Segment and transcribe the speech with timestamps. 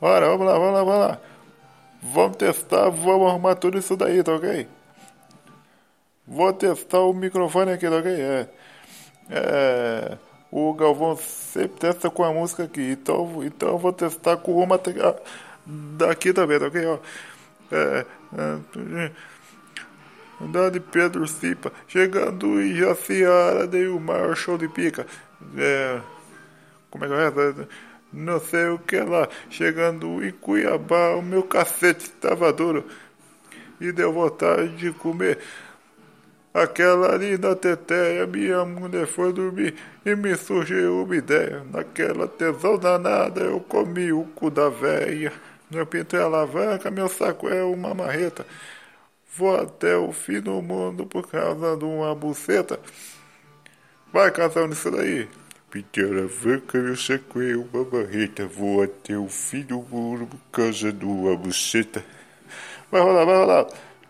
[0.00, 1.20] Bora, vamos lá, vamos lá, vamos lá.
[2.02, 4.66] Vamos testar, vamos arrumar tudo isso daí, tá ok?
[6.26, 8.10] Vou testar o microfone aqui, tá ok?
[8.10, 8.48] É.
[9.30, 10.18] É.
[10.50, 14.80] O Galvão sempre testa com a música aqui, então, então eu vou testar com uma
[15.66, 16.86] daqui também, tá ok?
[16.86, 16.98] Ó.
[17.72, 18.04] É.
[18.36, 18.58] é
[20.70, 25.06] de Pedro Cipa, chegando em Jaciara, dei o maior show de pica.
[25.56, 26.00] É,
[26.90, 27.66] como é que é?
[28.12, 29.28] Não sei o que lá.
[29.48, 32.84] Chegando em Cuiabá, o meu cacete estava duro.
[33.80, 35.38] E deu vontade de comer.
[36.52, 39.74] Aquela ali na teteia, minha mulher foi dormir
[40.04, 41.64] e me surgiu uma ideia.
[41.72, 45.32] Naquela tesão danada, eu comi o cu da véia.
[45.70, 48.44] Meu pinto é alavanca, meu saco é uma marreta.
[49.36, 52.80] Vou até o fim do mundo por causa de uma buceta.
[54.12, 55.28] Vai, casal, nisso daí.
[55.70, 58.44] Pinto é alavanca, meu saco é uma marreta.
[58.44, 62.04] Vou até o fim do mundo por causa de uma buceta.
[62.90, 63.66] Vai rolar, vai rolar.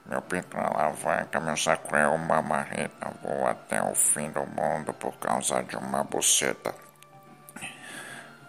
[0.06, 3.12] Meu pinto alavanca, meu saco é uma marreta.
[3.22, 6.74] Vou até o fim do mundo por causa de uma buceta.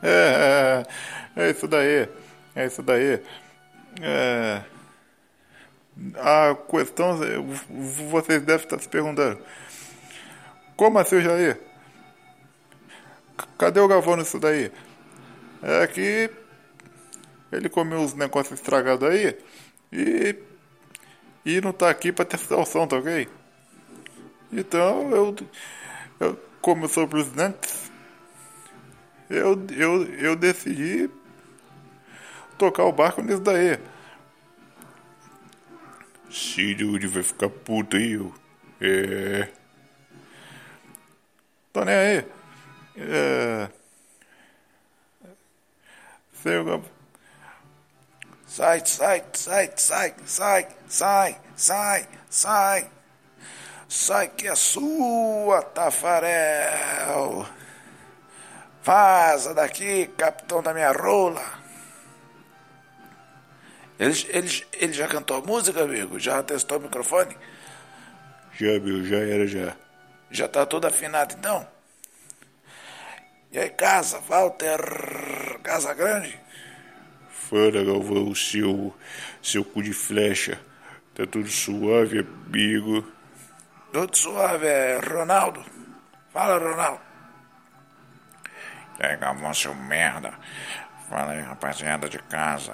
[0.02, 0.86] É,
[1.36, 2.08] é, é isso daí.
[2.56, 3.22] É isso daí.
[4.02, 4.62] É.
[6.16, 7.20] A questão,
[8.10, 9.38] vocês devem estar se perguntando.
[10.78, 11.71] Como assim, Jair?
[13.58, 14.72] Cadê o Galvão nisso daí?
[15.62, 16.30] É que
[17.52, 19.38] ele comeu os negócios estragados aí
[19.92, 20.36] e
[21.46, 23.28] e não tá aqui para testar o som, tá ok?
[24.52, 25.36] Então eu,
[26.20, 27.70] eu como eu sou presidente,
[29.30, 31.10] eu, eu, eu decidi
[32.58, 33.80] tocar o barco nisso daí.
[36.30, 38.34] Ciruri vai ficar puto aí, eu.
[38.80, 39.50] É.
[41.74, 42.26] Tô nem aí.
[42.96, 43.70] É.
[46.34, 46.58] Sei,
[48.48, 52.92] Sai, sai, sai, sai, sai, sai, sai, sai.
[53.88, 57.46] Sai que é sua, Tafarel.
[58.84, 61.42] Vaza daqui, capitão da minha rola.
[64.00, 66.20] Ele, ele, ele já cantou a música, amigo?
[66.20, 67.38] Já testou o microfone?
[68.52, 69.76] Já, meu, já era, já.
[70.30, 71.68] Já tá tudo afinado, então?
[73.52, 74.80] E aí, casa, Walter,
[75.62, 76.40] casa grande?
[77.30, 78.96] Fala, Galvão, seu,
[79.44, 80.58] seu cu de flecha.
[81.14, 83.06] Tá tudo suave, amigo?
[83.92, 85.66] Tudo suave, é Ronaldo.
[86.32, 87.02] Fala, Ronaldo.
[88.98, 90.34] E aí, Galvão, seu merda.
[91.10, 92.74] Fala aí, rapaziada de casa.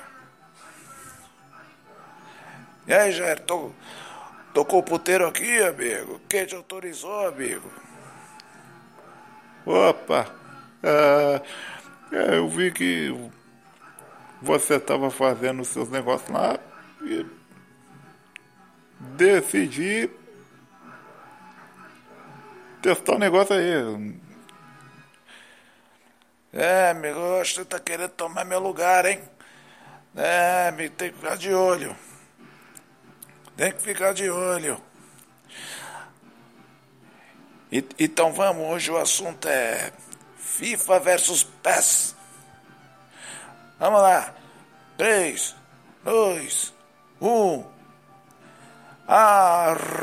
[2.86, 3.72] E aí, Jair, tô,
[4.54, 6.22] tocou o puteiro aqui, amigo?
[6.30, 7.72] Quem te autorizou, amigo?
[9.66, 10.47] Opa!
[10.84, 11.42] É,
[12.12, 13.14] é, eu vi que
[14.42, 16.60] você estava fazendo os seus negócios lá
[17.02, 17.26] e
[19.00, 20.10] decidi
[22.82, 24.18] testar o um negócio aí.
[26.54, 29.22] É, amigo, você tá querendo tomar meu lugar, hein?
[30.16, 31.96] É, amigo, tem que ficar de olho.
[33.56, 34.82] Tem que ficar de olho.
[37.72, 39.92] E, então vamos, hoje o assunto é
[40.58, 42.16] FIFA versus PES.
[43.78, 44.34] Vamos lá.
[44.98, 45.56] 3,
[46.04, 46.74] 2,
[47.22, 47.66] 1.
[49.08, 49.98] Arrombado.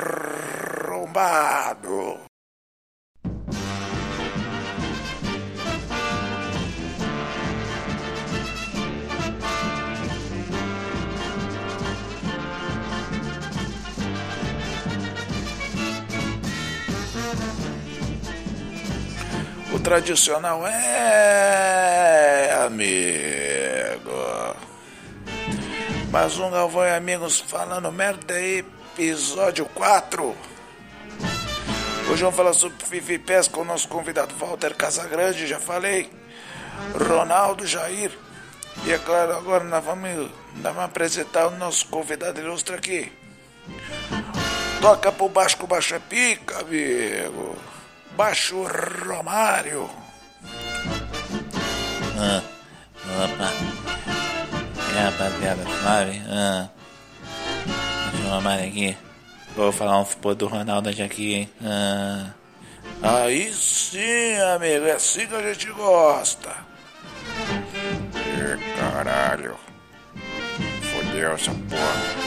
[19.85, 24.11] Tradicional é, amigo.
[26.11, 30.35] Mais um Galvão e Amigos falando merda aí, episódio 4.
[32.11, 33.21] Hoje vamos falar sobre Fifi
[33.53, 36.11] com o nosso convidado Walter Casagrande, já falei.
[37.07, 38.11] Ronaldo Jair.
[38.87, 43.13] E é claro, agora nós vamos, nós vamos apresentar o nosso convidado ilustre aqui.
[44.81, 47.74] Toca pro baixo com baixa pica, amigo.
[48.17, 48.63] Baixo
[49.07, 49.91] Romário.
[52.17, 52.43] Ah,
[53.25, 53.53] opa.
[54.89, 56.23] Aí, rapaziada, suave?
[56.29, 56.69] Ah.
[58.13, 58.97] Baixo Romário aqui.
[59.57, 61.51] Vou falar um pô do Ronaldo aqui, hein?
[61.65, 62.31] Ah.
[63.03, 66.55] Aí sim, amigo, é assim que a gente gosta.
[68.15, 69.57] E caralho.
[70.93, 72.25] Fodeu essa porra.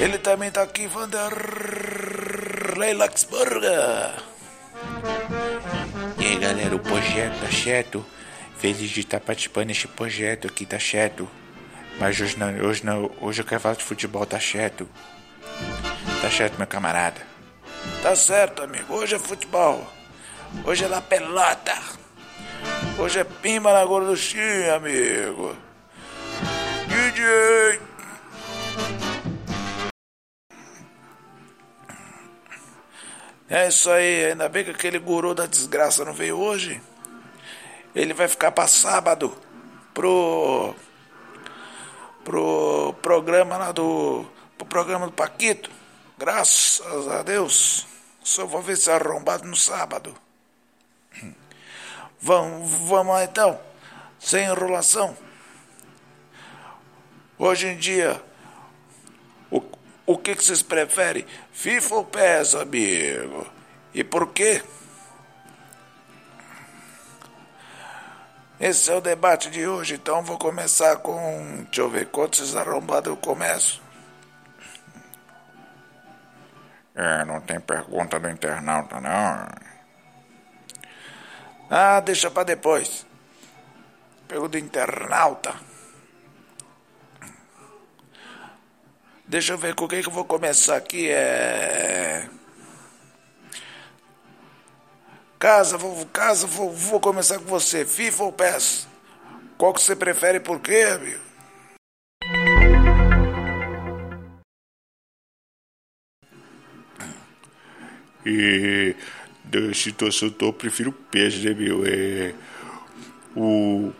[0.00, 0.88] Ele também tá aqui,
[2.72, 2.96] Vanderlei.
[6.18, 8.04] E aí galera, o projeto tá certo?
[8.56, 11.28] feliz de estar participando deste projeto aqui, tá certo?
[11.98, 14.88] Mas hoje não, hoje não, hoje eu quero falar de futebol, tá certo?
[16.20, 17.20] Tá certo, meu camarada.
[18.02, 18.94] Tá certo, amigo.
[18.94, 19.86] Hoje é futebol.
[20.64, 21.74] Hoje é na pelota.
[22.98, 25.56] Hoje é pimba na gorduchinha, amigo.
[26.86, 27.71] DJ.
[33.54, 36.80] É isso aí, ainda bem que aquele guru da desgraça não veio hoje.
[37.94, 39.36] Ele vai ficar para sábado
[39.92, 40.74] pro
[42.24, 44.24] pro programa lá do
[44.56, 45.70] pro programa do Paquito.
[46.16, 47.86] Graças a Deus.
[48.24, 50.16] Só vou ver se é arrombado no sábado.
[52.22, 53.60] Vamos, vamos lá então.
[54.18, 55.14] Sem enrolação.
[57.38, 58.24] Hoje em dia,
[60.12, 61.26] o que, que vocês preferem?
[61.52, 63.46] FIFA ou PES, amigo?
[63.94, 64.62] E por quê?
[68.60, 71.64] Esse é o debate de hoje, então vou começar com.
[71.64, 73.82] Deixa eu ver quantos arrombados eu começo.
[76.94, 79.48] É, não tem pergunta do internauta, não.
[81.70, 83.06] Ah, deixa pra depois.
[84.28, 85.71] Pergunta do internauta.
[89.26, 91.08] Deixa eu ver com o que, eu vou começar aqui.
[91.08, 92.28] É.
[95.38, 97.84] Casa, vou, casa, vou, vou começar com você.
[97.84, 98.86] FIFA ou PES?
[99.58, 101.20] Qual que você prefere e por quê, amigo?
[108.24, 108.94] E
[109.44, 111.84] da situação atual, eu prefiro PES, né, meu?
[111.84, 112.34] É.
[113.34, 113.92] O.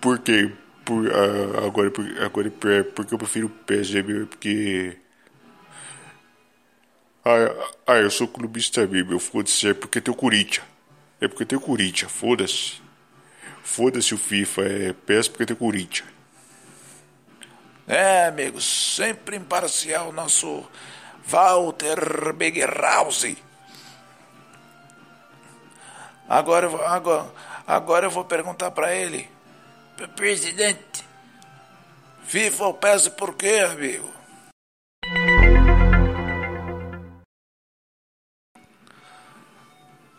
[0.00, 0.52] Por quê?
[1.12, 4.26] Ah, agora, por, agora, por, porque eu prefiro o meu?
[4.26, 4.96] Porque.
[7.24, 9.18] Ah, ah, eu sou clubista meu.
[9.18, 10.64] Foda-se, é porque tem o Corinthians.
[11.20, 12.80] É porque tem o Corinthians, foda-se.
[13.62, 16.08] Foda-se o FIFA, é PES porque tem o Corinthians.
[17.88, 20.64] É, amigo, sempre imparcial, nosso
[21.26, 23.36] Walter Begerhausen.
[26.28, 27.32] Agora, agora,
[27.66, 29.35] agora eu vou perguntar pra ele.
[29.96, 31.04] Presidente,
[32.24, 34.12] FIFA ou PES por quê, amigo?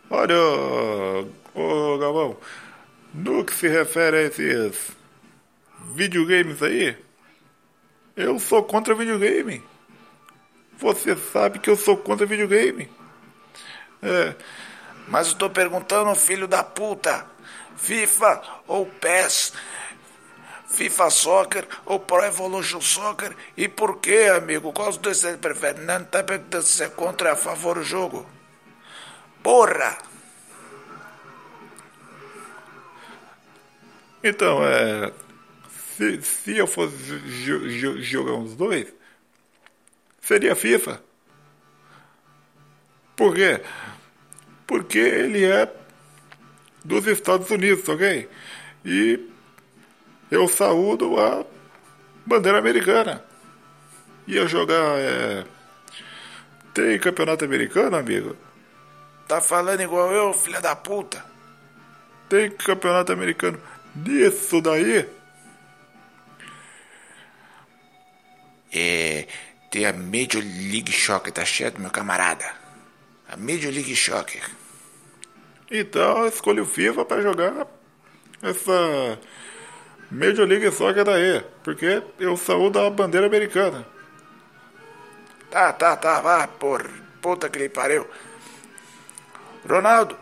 [0.10, 0.36] Olha,
[1.54, 2.38] ô Galvão,
[3.14, 4.92] no que se refere a esses
[5.94, 6.98] videogames aí,
[8.16, 9.64] eu sou contra videogame.
[10.80, 12.90] Você sabe que eu sou contra videogame.
[14.02, 14.36] É,
[15.08, 17.26] Mas eu tô perguntando, filho da puta,
[17.78, 19.54] FIFA ou PES?
[20.70, 23.36] FIFA Soccer ou Pro Evolution Soccer?
[23.56, 24.74] E por quê, amigo?
[24.74, 25.80] Qual dos dois você prefere?
[25.82, 28.26] Não tá perguntando se é contra ou a favor do jogo.
[29.42, 29.98] Porra!
[34.24, 35.12] então, é.
[35.96, 38.94] Se, se eu fosse jo- jo- jogar uns dois,
[40.22, 41.02] seria FIFA.
[43.16, 43.62] Por quê?
[44.68, 45.74] Porque ele é
[46.84, 48.30] dos Estados Unidos, ok?
[48.86, 49.30] E
[50.30, 51.46] eu saúdo a
[52.26, 53.24] bandeira americana.
[54.28, 55.00] Ia jogar.
[55.00, 55.46] É...
[56.74, 58.36] Tem campeonato americano, amigo?
[59.28, 61.26] Tá falando igual eu, filha da puta?
[62.30, 63.60] Tem campeonato americano
[63.96, 65.10] disso daí?
[68.74, 69.28] É.
[69.72, 72.67] Tem a Major League Soccer, tá certo, meu camarada?
[73.30, 74.50] A Major League Soccer.
[75.70, 77.68] Então eu escolhi o FIFA para jogar
[78.42, 79.20] essa
[80.10, 83.86] Major League Soccer daí, porque eu saúdo a bandeira americana.
[85.50, 86.90] Tá, tá, tá, vai, por
[87.22, 88.08] puta que lhe pariu.
[89.68, 90.18] Ronaldo.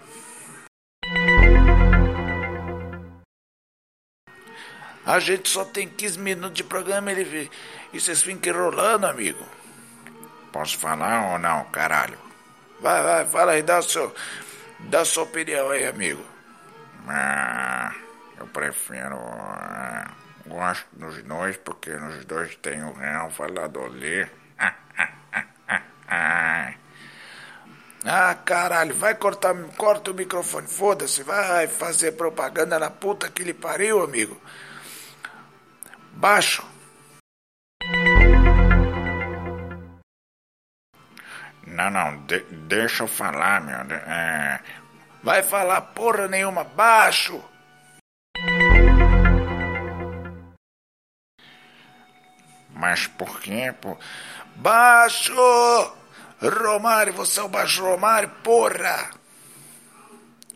[5.05, 7.51] A gente só tem 15 minutos de programa ele,
[7.93, 9.45] e vocês ficam enrolando, amigo.
[10.51, 12.24] Posso falar ou não, caralho?
[12.79, 14.13] Vai, vai, fala aí, dá, seu,
[14.79, 16.23] dá a sua opinião aí, amigo.
[17.07, 17.93] Ah,
[18.37, 19.17] eu prefiro.
[19.17, 20.11] ah,
[20.45, 24.29] gosto dos dois porque nos dois tem o Real Valladolid.
[28.07, 33.53] Ah, caralho, vai cortar, corta o microfone, foda-se, vai fazer propaganda na puta que lhe
[33.53, 34.39] pariu, amigo.
[36.13, 36.63] Baixo.
[41.85, 43.75] Não, não, de- deixa eu falar, meu.
[43.95, 44.59] é,
[45.21, 47.43] Vai falar porra nenhuma, baixo.
[52.73, 53.73] mas por quê?
[53.79, 53.97] Por...
[54.55, 55.33] Baixo!
[56.41, 59.11] Romário, você é o baixo Romário, porra!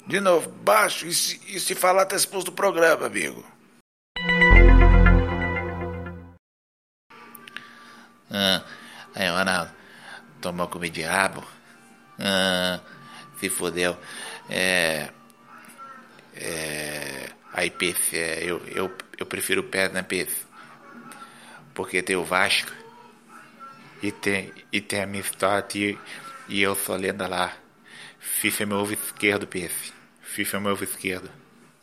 [0.05, 3.45] De novo, baixo e se, e se falar tá expulso do programa, amigo.
[8.31, 8.61] Ah,
[9.15, 9.48] aí, Ronaldo,
[10.49, 11.43] tomou comida de rabo?
[12.17, 12.79] Ah,
[13.39, 13.95] se fodeu.
[14.49, 15.09] É.
[16.35, 17.29] É.
[17.77, 20.35] Peixe, é, eu, eu, eu prefiro o pé, né, Peixe?
[21.73, 22.71] Porque tem o Vasco
[24.01, 25.97] e tem, e tem a história e,
[26.47, 27.53] e eu sou lenda lá.
[28.19, 29.93] FIFA é meu ovo esquerdo, Peixe.
[30.21, 31.29] FIFA é meu ovo esquerdo.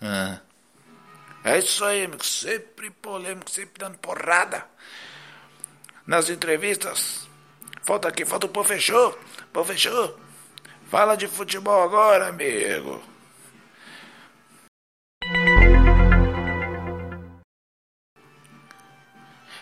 [0.00, 0.40] Ah.
[1.44, 2.24] É isso aí, amigo.
[2.24, 4.66] Sempre polêmico, sempre dando porrada.
[6.06, 7.25] Nas entrevistas.
[7.86, 9.16] Falta aqui, falta o pô fechou.
[9.52, 10.18] Pô fechou.
[10.90, 13.00] Fala de futebol agora, amigo.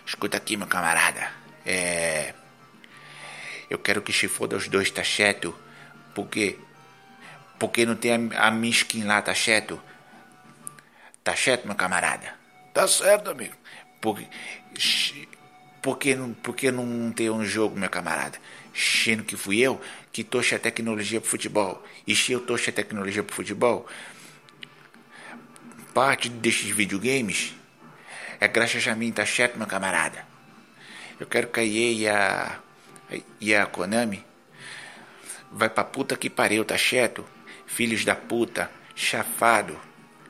[0.07, 1.31] Escuta aqui, meu camarada.
[1.67, 2.33] É.
[3.69, 5.55] Eu quero que se foda os dois, tá certo?
[6.15, 6.59] Porque.
[7.59, 9.79] Porque não tem a, a minha skin lá, tá certo?
[11.23, 12.35] Tá certo, meu camarada?
[12.73, 13.55] Tá certo, amigo.
[14.01, 14.27] Porque.
[15.85, 18.39] Porque não, porque não tem um jogo, meu camarada?
[18.75, 19.79] Sendo que fui eu
[20.11, 21.85] que trouxe a tecnologia pro futebol.
[22.07, 23.87] E se eu trouxe a tecnologia pro futebol,
[25.93, 27.55] parte desses videogames
[28.41, 30.27] é graças a mim, tá certo, meu camarada?
[31.21, 32.61] Eu quero que a EA e a,
[33.39, 34.25] e a Konami
[35.53, 37.27] vai pra puta que pariu, tá certo?
[37.67, 39.79] Filhos da puta, chafado.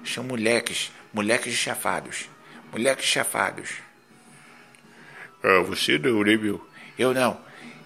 [0.04, 2.28] São moleques, moleques chafados.
[2.72, 3.83] Moleques chafados.
[5.44, 6.66] Ah, você não, né, meu?
[6.98, 7.38] Eu não.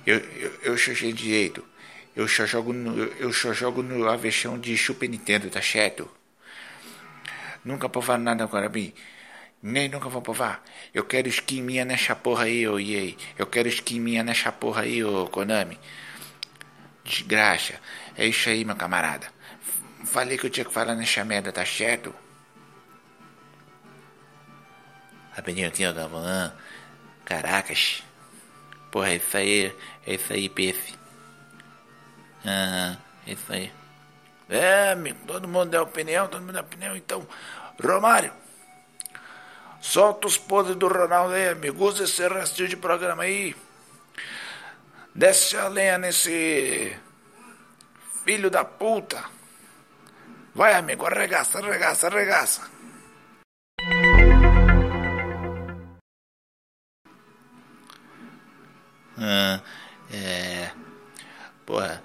[0.07, 1.65] Eu, eu, eu sou de direito.
[2.15, 6.09] Eu só jogo no, eu só jogo no, a versão de Super Nintendo, tá certo?
[7.65, 8.95] Nunca provaram nada agora, mim.
[9.61, 10.63] Nem nunca vou provar.
[10.95, 13.17] Eu quero skin minha nessa porra aí, ô EA.
[13.37, 15.79] Eu quero skin minha nessa porra aí, ô Konami.
[17.05, 17.75] Desgraça.
[18.17, 19.27] É isso aí, meu camarada.
[20.05, 22.15] Falei que eu tinha que falar nessa merda, tá certo?
[25.33, 26.53] Rapidinho aqui, ó, Galvão.
[27.29, 28.03] Caracas.
[28.91, 29.77] Porra, é isso aí.
[30.07, 30.95] É isso aí, Pefe.
[32.43, 33.71] Ah, é isso aí.
[34.49, 36.97] É, amigo, todo mundo dá opinião, todo mundo dá opinião.
[36.97, 37.29] Então,
[37.85, 38.33] Romário,
[39.79, 41.85] solta os podres do Ronaldo aí, amigo.
[41.85, 43.55] Usa esse restinho de programa aí.
[45.15, 46.97] Desce a lenha nesse
[48.25, 49.23] filho da puta.
[50.55, 52.78] Vai, amigo, arregaça, arregaça, arregaça.
[59.29, 59.61] Ah,
[60.11, 60.71] é.
[61.67, 62.03] Porra.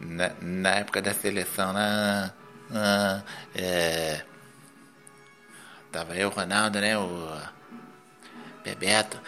[0.00, 2.34] Na, na época da seleção lá.
[2.72, 3.22] Ah,
[3.54, 4.24] é.
[5.92, 6.96] Tava eu, Ronaldo, né?
[6.96, 7.38] O
[8.64, 9.20] Bebeto.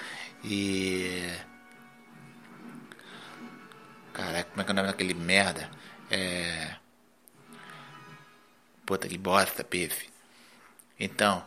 [0.45, 1.31] E.
[4.15, 5.69] Caraca, como é que é o nome daquele merda?
[6.11, 6.77] É.
[8.87, 10.09] Puta que bosta, Pife.
[10.99, 11.45] Então,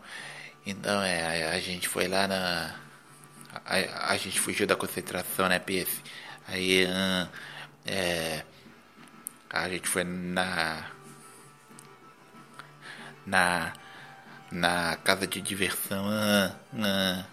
[0.66, 2.85] então é, a, a gente foi lá na.
[3.66, 6.02] A, a, gente fugiu da concentração, né, Pife?
[6.48, 7.28] Aí, hum,
[7.86, 8.44] é.
[9.50, 10.86] A gente foi na.
[13.26, 13.74] Na.
[14.52, 16.06] Na casa de diversão.
[16.06, 17.24] Hum, hum.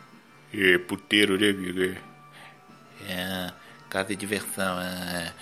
[0.54, 2.00] É puteiro, né, amigo?
[3.08, 3.52] É,
[3.90, 4.78] casa de diversão.
[4.78, 5.32] Hum.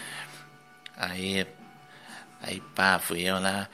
[0.97, 1.47] Aí.
[2.43, 3.69] Aí, pá, fui eu lá.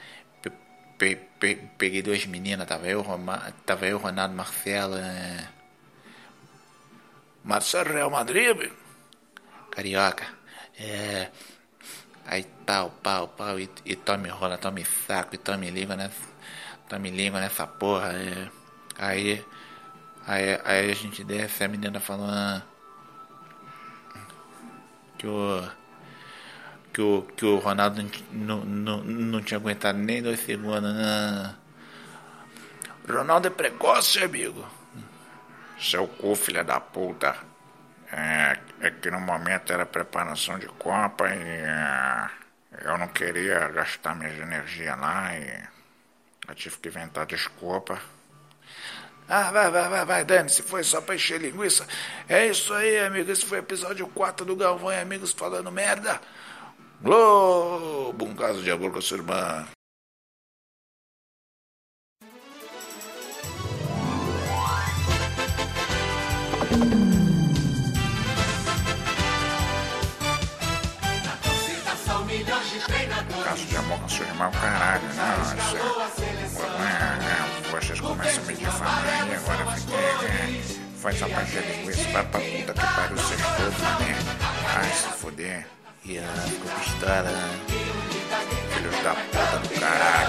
[0.97, 4.95] Pe, pe, peguei duas meninas, tava eu, Roma, tava eu, Ronaldo, Marcelo.
[4.97, 5.56] É...
[7.47, 8.69] Marcelo Real Madrid?
[9.71, 10.27] Carioca.
[10.77, 11.31] É.
[12.25, 16.27] Aí pau, pau, pau, e, e tome rola, tome saco, e tome língua nessa.
[16.89, 18.11] Tome língua nessa porra.
[18.11, 18.49] É.
[18.97, 19.45] Aí.
[20.27, 22.27] Aí, aí a gente desce, a menina falou.
[22.29, 22.61] Ah,
[25.17, 25.63] que o.
[26.91, 30.91] Que o, que o Ronaldo não, não, não tinha aguentado nem dois segundos.
[30.97, 31.55] Ah.
[33.07, 34.67] Ronaldo é precoce, amigo.
[35.79, 37.35] Seu cu, filha da puta.
[38.11, 42.29] É, é que no momento era preparação de Copa e é,
[42.85, 45.63] eu não queria gastar minhas energias lá e
[46.47, 47.99] eu tive que inventar desculpa.
[49.29, 51.85] Ah, vai, vai, vai, vai, Dani, se foi só pra encher linguiça.
[52.29, 53.29] É isso aí, amigo.
[53.29, 56.21] Esse foi o episódio 4 do Galvão e Amigos falando merda.
[57.01, 59.67] Globo, um caso de amor com sua irmã.
[73.47, 75.55] Caso de amor com sua irmã, caralho, nossa.
[77.71, 80.61] Vocês começam a me difamar e agora fiquei.
[81.01, 84.17] Faz a parte de linguiça, vai pra puta que pariu, vocês todos, né?
[84.75, 85.65] Ai, se foder.
[86.03, 87.31] E ela ficou pistola.
[88.73, 90.17] Filho filhos da puta do caralho.